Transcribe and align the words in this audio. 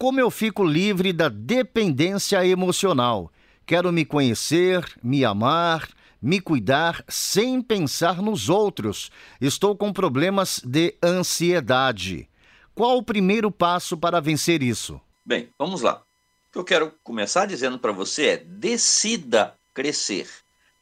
como 0.00 0.18
eu 0.18 0.30
fico 0.30 0.64
livre 0.64 1.12
da 1.12 1.28
dependência 1.28 2.42
emocional? 2.46 3.30
Quero 3.66 3.92
me 3.92 4.02
conhecer, 4.02 4.82
me 5.02 5.26
amar, 5.26 5.90
me 6.22 6.40
cuidar 6.40 7.04
sem 7.06 7.60
pensar 7.60 8.22
nos 8.22 8.48
outros. 8.48 9.10
Estou 9.38 9.76
com 9.76 9.92
problemas 9.92 10.58
de 10.64 10.96
ansiedade. 11.04 12.30
Qual 12.74 12.96
o 12.96 13.02
primeiro 13.02 13.50
passo 13.50 13.94
para 13.94 14.22
vencer 14.22 14.62
isso? 14.62 14.98
Bem, 15.22 15.50
vamos 15.58 15.82
lá. 15.82 16.02
O 16.48 16.52
que 16.52 16.58
eu 16.58 16.64
quero 16.64 16.94
começar 17.04 17.44
dizendo 17.44 17.78
para 17.78 17.92
você 17.92 18.26
é: 18.26 18.36
decida 18.38 19.54
crescer. 19.74 20.30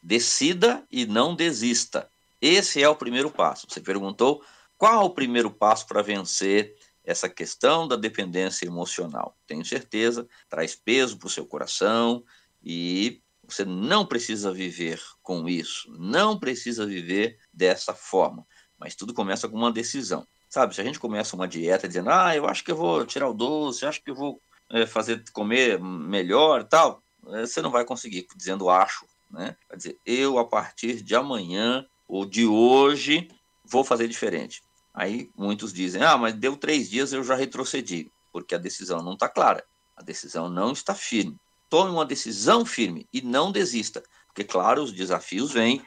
Decida 0.01 0.81
e 0.89 1.05
não 1.05 1.35
desista. 1.35 2.09
Esse 2.41 2.81
é 2.81 2.87
o 2.87 2.95
primeiro 2.95 3.29
passo. 3.29 3.67
Você 3.69 3.81
perguntou 3.81 4.41
qual 4.77 5.03
o 5.03 5.09
primeiro 5.09 5.51
passo 5.51 5.85
para 5.87 6.01
vencer 6.01 6.73
essa 7.09 7.27
questão 7.27 7.87
da 7.87 7.95
dependência 7.95 8.67
emocional. 8.67 9.35
Tenho 9.47 9.65
certeza, 9.65 10.27
traz 10.47 10.75
peso 10.75 11.17
para 11.17 11.25
o 11.25 11.29
seu 11.29 11.43
coração 11.43 12.23
e 12.63 13.19
você 13.43 13.65
não 13.65 14.05
precisa 14.05 14.53
viver 14.53 15.01
com 15.23 15.49
isso, 15.49 15.91
não 15.97 16.37
precisa 16.37 16.85
viver 16.85 17.39
dessa 17.51 17.95
forma. 17.95 18.45
Mas 18.77 18.93
tudo 18.93 19.11
começa 19.11 19.49
com 19.49 19.57
uma 19.57 19.71
decisão. 19.71 20.25
Sabe, 20.47 20.75
se 20.75 20.81
a 20.81 20.83
gente 20.83 20.99
começa 20.99 21.35
uma 21.35 21.47
dieta 21.47 21.87
dizendo, 21.87 22.11
ah, 22.11 22.35
eu 22.35 22.47
acho 22.47 22.63
que 22.63 22.71
eu 22.71 22.75
vou 22.75 23.03
tirar 23.05 23.27
o 23.27 23.33
doce, 23.33 23.87
acho 23.87 24.03
que 24.03 24.11
eu 24.11 24.15
vou 24.15 24.39
é, 24.69 24.85
fazer 24.85 25.23
comer 25.33 25.79
melhor 25.79 26.63
tal, 26.63 27.01
eh, 27.27 27.45
você 27.45 27.59
não 27.59 27.71
vai 27.71 27.85
conseguir 27.85 28.27
dizendo 28.35 28.69
acho, 28.69 29.05
né? 29.31 29.55
Vai 29.67 29.77
dizer, 29.77 29.97
eu 30.05 30.37
a 30.37 30.45
partir 30.45 31.01
de 31.01 31.15
amanhã 31.15 31.85
ou 32.07 32.23
de 32.23 32.45
hoje 32.45 33.27
vou 33.65 33.83
fazer 33.83 34.07
diferente. 34.07 34.61
Aí 34.99 35.31
muitos 35.33 35.71
dizem: 35.71 36.03
ah, 36.03 36.17
mas 36.17 36.33
deu 36.33 36.57
três 36.57 36.89
dias 36.89 37.13
eu 37.13 37.23
já 37.23 37.33
retrocedi, 37.33 38.11
porque 38.33 38.53
a 38.53 38.57
decisão 38.57 39.01
não 39.01 39.13
está 39.13 39.29
clara, 39.29 39.65
a 39.95 40.03
decisão 40.03 40.49
não 40.49 40.73
está 40.73 40.93
firme. 40.93 41.37
Tome 41.69 41.91
uma 41.91 42.05
decisão 42.05 42.65
firme 42.65 43.07
e 43.13 43.21
não 43.21 43.49
desista, 43.49 44.03
porque, 44.27 44.43
claro, 44.43 44.83
os 44.83 44.91
desafios 44.91 45.53
vêm, 45.53 45.81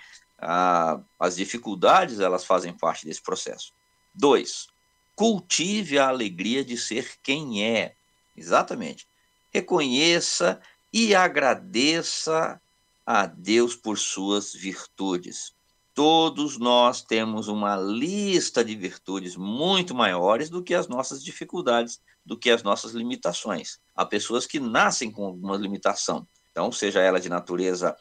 as 1.21 1.37
dificuldades 1.37 2.21
elas 2.21 2.47
fazem 2.47 2.73
parte 2.73 3.05
desse 3.05 3.21
processo. 3.21 3.75
Dois, 4.15 4.69
cultive 5.15 5.99
a 5.99 6.09
alegria 6.09 6.65
de 6.65 6.79
ser 6.79 7.19
quem 7.23 7.63
é. 7.63 7.95
Exatamente. 8.35 9.07
Reconheça 9.53 10.59
e 10.91 11.15
agradeça 11.15 12.59
a 13.05 13.27
Deus 13.27 13.77
por 13.77 13.99
suas 13.99 14.55
virtudes. 14.55 15.53
Todos 15.95 16.59
nós 16.59 17.03
temos 17.03 17.49
uma 17.49 17.77
lista 17.77 18.65
de 18.65 18.75
virtudes 18.75 19.37
muito 19.37 19.95
maiores 19.95 20.49
do 20.49 20.63
que 20.63 20.75
as 20.75 20.89
nossas 20.89 21.23
dificuldades, 21.23 22.01
do 22.25 22.39
que 22.39 22.51
as 22.51 22.63
nossas 22.63 22.93
limitações. 22.93 23.79
Há 23.95 24.07
pessoas 24.07 24.47
que 24.47 24.59
nascem 24.59 25.11
com 25.11 25.27
alguma 25.27 25.57
limitação, 25.57 26.27
então, 26.51 26.71
seja 26.71 27.01
ela 27.01 27.19
de 27.19 27.29
natureza 27.29 27.97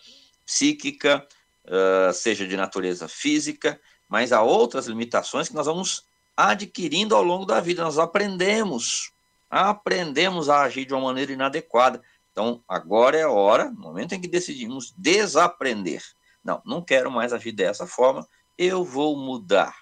psíquica, 0.45 1.25
uh, 1.65 2.13
seja 2.13 2.45
de 2.45 2.55
natureza 2.55 3.07
física, 3.07 3.79
mas 4.07 4.31
há 4.31 4.41
outras 4.41 4.87
limitações 4.87 5.47
que 5.47 5.55
nós 5.55 5.65
vamos 5.65 6.05
adquirindo 6.35 7.15
ao 7.15 7.23
longo 7.23 7.45
da 7.45 7.59
vida, 7.59 7.83
nós 7.83 7.97
aprendemos, 7.97 9.11
aprendemos 9.49 10.49
a 10.49 10.61
agir 10.61 10.85
de 10.85 10.93
uma 10.93 11.03
maneira 11.03 11.31
inadequada. 11.31 12.01
Então, 12.31 12.63
agora 12.67 13.17
é 13.17 13.23
a 13.23 13.29
hora, 13.29 13.69
no 13.69 13.81
momento 13.81 14.13
em 14.13 14.21
que 14.21 14.27
decidimos 14.27 14.93
desaprender 14.97 16.03
não, 16.43 16.61
não 16.65 16.81
quero 16.81 17.11
mais 17.11 17.33
agir 17.33 17.51
dessa 17.51 17.85
forma, 17.85 18.27
eu 18.57 18.83
vou 18.83 19.17
mudar. 19.17 19.75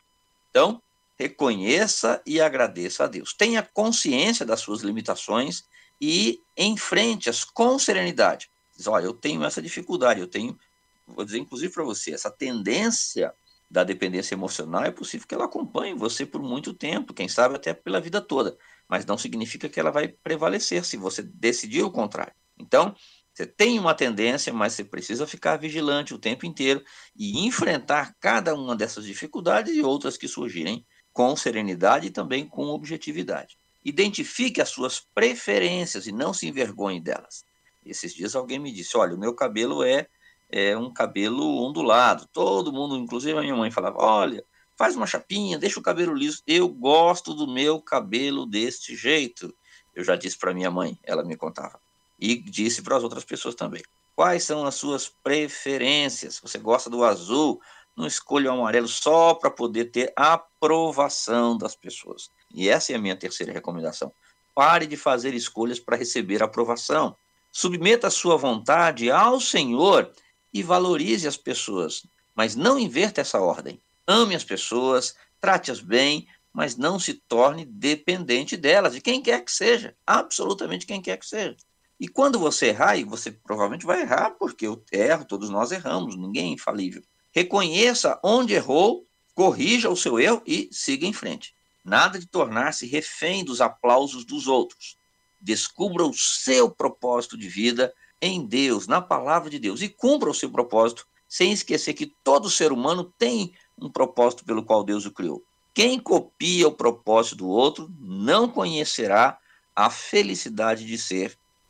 Então, 0.49 0.81
reconheça 1.17 2.21
e 2.25 2.39
agradeça 2.39 3.03
a 3.03 3.07
Deus. 3.07 3.33
Tenha 3.33 3.61
consciência 3.61 4.45
das 4.45 4.61
suas 4.61 4.81
limitações 4.81 5.63
e 5.99 6.41
enfrente-as 6.57 7.43
com 7.43 7.77
serenidade. 7.77 8.49
Diz, 8.75 8.87
olha, 8.87 9.05
eu 9.05 9.13
tenho 9.13 9.43
essa 9.43 9.61
dificuldade, 9.61 10.21
eu 10.21 10.27
tenho, 10.27 10.57
vou 11.05 11.25
dizer 11.25 11.39
inclusive 11.39 11.73
para 11.73 11.83
você, 11.83 12.13
essa 12.13 12.31
tendência 12.31 13.33
da 13.69 13.83
dependência 13.83 14.33
emocional, 14.33 14.83
é 14.83 14.91
possível 14.91 15.27
que 15.27 15.35
ela 15.35 15.45
acompanhe 15.45 15.93
você 15.93 16.25
por 16.25 16.41
muito 16.41 16.73
tempo, 16.73 17.13
quem 17.13 17.27
sabe 17.27 17.55
até 17.55 17.73
pela 17.73 18.01
vida 18.01 18.19
toda, 18.19 18.57
mas 18.87 19.05
não 19.05 19.17
significa 19.17 19.69
que 19.69 19.79
ela 19.79 19.91
vai 19.91 20.07
prevalecer 20.07 20.83
se 20.83 20.97
você 20.97 21.21
decidir 21.21 21.83
o 21.83 21.91
contrário. 21.91 22.33
Então, 22.57 22.95
você 23.39 23.45
tem 23.45 23.79
uma 23.79 23.93
tendência, 23.93 24.51
mas 24.51 24.73
você 24.73 24.83
precisa 24.83 25.25
ficar 25.25 25.55
vigilante 25.55 26.13
o 26.13 26.19
tempo 26.19 26.45
inteiro 26.45 26.83
e 27.15 27.45
enfrentar 27.45 28.13
cada 28.19 28.53
uma 28.53 28.75
dessas 28.75 29.05
dificuldades 29.05 29.73
e 29.73 29.81
outras 29.81 30.17
que 30.17 30.27
surgirem 30.27 30.85
com 31.13 31.33
serenidade 31.37 32.07
e 32.07 32.11
também 32.11 32.45
com 32.45 32.65
objetividade. 32.67 33.57
Identifique 33.85 34.61
as 34.61 34.67
suas 34.67 34.99
preferências 34.99 36.05
e 36.05 36.11
não 36.11 36.33
se 36.33 36.49
envergonhe 36.49 36.99
delas. 36.99 37.45
Esses 37.85 38.13
dias 38.13 38.35
alguém 38.35 38.59
me 38.59 38.73
disse: 38.73 38.97
Olha, 38.97 39.15
o 39.15 39.19
meu 39.19 39.33
cabelo 39.33 39.85
é, 39.85 40.05
é 40.51 40.77
um 40.77 40.91
cabelo 40.91 41.65
ondulado. 41.65 42.27
Todo 42.33 42.73
mundo, 42.73 42.97
inclusive 42.97 43.37
a 43.37 43.41
minha 43.41 43.55
mãe, 43.55 43.71
falava: 43.71 43.99
Olha, 43.99 44.43
faz 44.77 44.97
uma 44.97 45.07
chapinha, 45.07 45.57
deixa 45.57 45.79
o 45.79 45.83
cabelo 45.83 46.13
liso. 46.13 46.43
Eu 46.45 46.67
gosto 46.67 47.33
do 47.33 47.47
meu 47.47 47.81
cabelo 47.81 48.45
deste 48.45 48.97
jeito. 48.97 49.55
Eu 49.95 50.03
já 50.03 50.17
disse 50.17 50.37
para 50.37 50.53
minha 50.53 50.69
mãe, 50.69 50.99
ela 51.05 51.23
me 51.23 51.37
contava 51.37 51.79
e 52.19 52.35
disse 52.35 52.81
para 52.81 52.97
as 52.97 53.03
outras 53.03 53.23
pessoas 53.23 53.55
também. 53.55 53.81
Quais 54.15 54.43
são 54.43 54.65
as 54.65 54.75
suas 54.75 55.07
preferências? 55.07 56.39
Você 56.41 56.57
gosta 56.57 56.89
do 56.89 57.03
azul? 57.03 57.61
Não 57.95 58.05
escolha 58.05 58.51
o 58.51 58.53
amarelo 58.55 58.87
só 58.87 59.33
para 59.33 59.49
poder 59.49 59.85
ter 59.85 60.11
aprovação 60.15 61.57
das 61.57 61.75
pessoas. 61.75 62.29
E 62.53 62.67
essa 62.67 62.91
é 62.91 62.95
a 62.95 62.99
minha 62.99 63.15
terceira 63.15 63.53
recomendação. 63.53 64.11
Pare 64.53 64.85
de 64.85 64.97
fazer 64.97 65.33
escolhas 65.33 65.79
para 65.79 65.95
receber 65.95 66.43
aprovação. 66.43 67.15
Submeta 67.51 68.07
a 68.07 68.11
sua 68.11 68.35
vontade 68.35 69.09
ao 69.09 69.39
Senhor 69.39 70.11
e 70.53 70.61
valorize 70.61 71.27
as 71.27 71.37
pessoas, 71.37 72.05
mas 72.35 72.55
não 72.55 72.77
inverta 72.77 73.21
essa 73.21 73.39
ordem. 73.39 73.79
Ame 74.07 74.35
as 74.35 74.43
pessoas, 74.43 75.15
trate-as 75.39 75.79
bem, 75.79 76.27
mas 76.53 76.75
não 76.75 76.99
se 76.99 77.13
torne 77.13 77.65
dependente 77.65 78.57
delas, 78.57 78.93
de 78.93 79.01
quem 79.01 79.21
quer 79.21 79.43
que 79.43 79.51
seja, 79.51 79.95
absolutamente 80.05 80.85
quem 80.85 81.01
quer 81.01 81.17
que 81.17 81.25
seja. 81.25 81.55
E 81.99 82.07
quando 82.07 82.39
você 82.39 82.67
errar, 82.67 82.95
e 82.95 83.03
você 83.03 83.29
provavelmente 83.31 83.85
vai 83.85 84.01
errar, 84.01 84.31
porque 84.31 84.65
eu 84.65 84.81
erro, 84.91 85.25
todos 85.25 85.49
nós 85.49 85.71
erramos, 85.71 86.15
ninguém 86.15 86.51
é 86.51 86.53
infalível. 86.53 87.03
Reconheça 87.31 88.19
onde 88.23 88.53
errou, 88.53 89.05
corrija 89.35 89.89
o 89.89 89.97
seu 89.97 90.19
erro 90.19 90.41
e 90.45 90.69
siga 90.71 91.05
em 91.05 91.11
frente. 91.13 91.53
Nada 91.83 92.17
de 92.17 92.25
tornar-se 92.25 92.87
refém 92.87 93.43
dos 93.43 93.59
aplausos 93.59 94.23
dos 94.23 94.47
outros. 94.47 94.97
Descubra 95.41 96.05
o 96.05 96.13
seu 96.13 96.69
propósito 96.69 97.37
de 97.37 97.49
vida 97.49 97.93
em 98.21 98.45
Deus, 98.45 98.87
na 98.87 99.01
palavra 99.01 99.49
de 99.49 99.59
Deus, 99.59 99.81
e 99.81 99.89
cumpra 99.89 100.29
o 100.29 100.33
seu 100.33 100.49
propósito, 100.49 101.05
sem 101.27 101.51
esquecer 101.51 101.93
que 101.93 102.13
todo 102.23 102.49
ser 102.49 102.71
humano 102.71 103.13
tem 103.17 103.53
um 103.77 103.89
propósito 103.89 104.45
pelo 104.45 104.63
qual 104.63 104.83
Deus 104.83 105.05
o 105.05 105.11
criou. 105.11 105.43
Quem 105.73 105.99
copia 105.99 106.67
o 106.67 106.73
propósito 106.73 107.37
do 107.37 107.47
outro 107.47 107.89
não 107.99 108.49
conhecerá 108.49 109.37
a 109.75 109.89
felicidade 109.89 110.85
de 110.85 110.97
ser 110.97 111.37